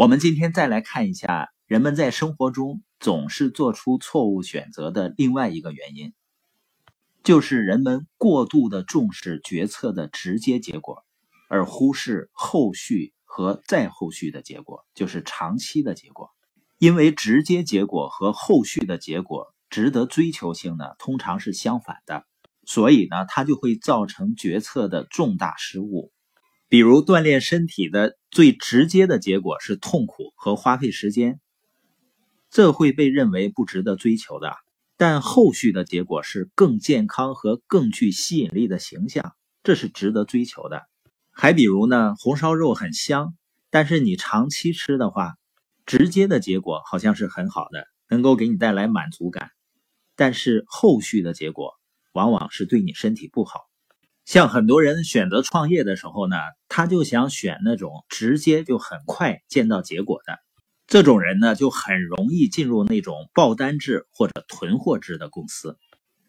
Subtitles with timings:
[0.00, 6.14] 我们今天再来看一下人们在生活中总是做出错误选择的另外一个原因，
[7.22, 11.04] 就是人们过度的重视决策的直接结果，
[11.50, 16.30] 而忽视后续和再后续的结果，就是长期的结果。
[16.78, 22.24] 因为直接结果和后续的结果值得追求性呢，通常是相反的，
[22.64, 26.10] 所以呢，它就会造成决策的重大失误。
[26.70, 31.40] 比如锻炼身体的最直接的结果是痛苦和花费时间，
[32.48, 34.54] 这会被认为不值得追求的。
[34.96, 40.82] 但后续的结果是更健康和更具吸引力的形象，这是值得追求的。
[41.32, 43.34] 还比如呢，红烧肉很香，
[43.70, 45.34] 但是你长期吃的话，
[45.86, 49.50] 直接的结果好像是很好的，能够给你带来满足感，
[50.14, 51.72] 但是后续的结果
[52.12, 53.69] 往往是对你身体不好。
[54.30, 56.36] 像很多人选择创业的时候呢，
[56.68, 60.38] 他就想选那种直接就很快见到结果的，
[60.86, 65.76] 这种人呢就很容易进入那种爆单制或者囤货制的公司。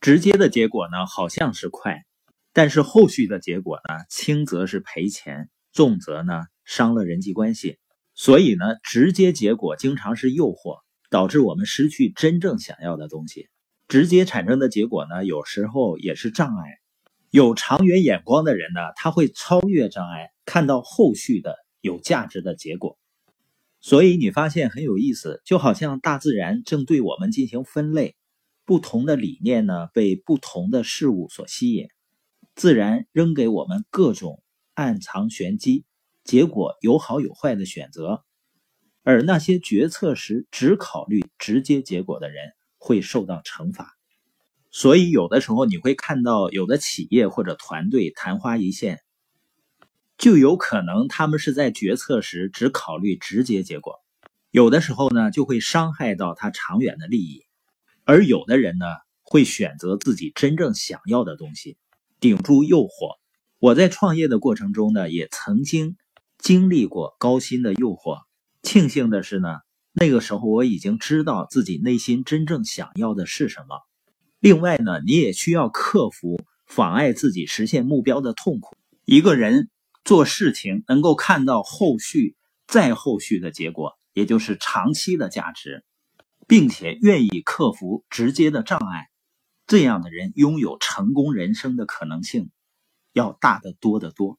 [0.00, 2.04] 直接的结果呢好像是快，
[2.52, 7.78] 但是后续的结果呢，轻则是赔钱，重则呢伤了人际关系。
[8.14, 13.48] 所以呢，直接结果经常是诱惑，导致我们失去真正想要的东西。
[13.88, 16.62] 直接产生的结果呢，有时候也是障碍。
[17.30, 22.98] 有长远眼光的人呢，他会超越障碍，看到后续的有价值的结果。
[23.80, 28.16] 所以你发现很有意思，就好像大自然正对我们进行分类，
[28.64, 31.88] 不同的理念呢被不同的事物所吸引，
[32.54, 34.42] 自然扔给我们各种
[34.72, 35.84] 暗藏玄机，
[36.24, 38.24] 结果有好有坏的选择。
[39.02, 43.97] 而那些决策时只考虑直接结果的人，会受到惩罚。
[44.70, 49.00] 所以，有的时候你会看到有的企业或者团队昙花一现，
[50.18, 53.94] 就有可能他们是在决策时只考虑直接结果，
[54.50, 57.44] 有的时候呢就会伤害到他长远的利益，
[58.04, 58.84] 而有的人呢
[59.22, 61.78] 会选择自己真正想要的东西，
[62.20, 63.16] 顶住诱惑。
[63.58, 65.96] 我在创业的过程中呢，也曾经
[66.38, 68.18] 经历过高薪的诱惑，
[68.62, 69.60] 庆幸的是呢，
[69.92, 73.87] 那个时候我已经知道自己内心真正想要的是什么。
[74.40, 78.76] 另外呢，你也需要克服妨碍自己实现目标的痛苦。
[79.04, 79.68] 一个人
[80.04, 85.84] 做事情能够看到后续、再后续的结果，也就是长期的价值，
[86.46, 89.08] 并且愿意克服直接的障碍，
[89.66, 92.50] 这样的人拥有成功人生的可能性
[93.12, 94.38] 要大得多得多。